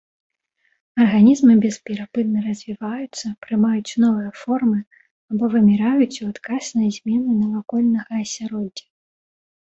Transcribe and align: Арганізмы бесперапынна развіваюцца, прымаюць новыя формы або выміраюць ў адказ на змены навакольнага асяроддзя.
Арганізмы 1.03 1.55
бесперапынна 1.65 2.39
развіваюцца, 2.49 3.25
прымаюць 3.45 3.97
новыя 4.05 4.31
формы 4.43 4.79
або 5.33 5.45
выміраюць 5.57 6.17
ў 6.23 6.31
адказ 6.33 6.65
на 6.79 6.87
змены 6.95 7.31
навакольнага 7.43 8.13
асяроддзя. 8.23 8.87